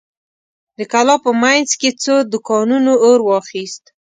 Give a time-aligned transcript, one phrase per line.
[0.77, 3.83] د کلا په مينځ کې څو دوکانونو اور واخيست.